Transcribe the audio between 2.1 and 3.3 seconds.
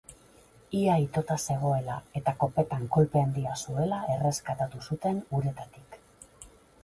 eta kopetan kolpe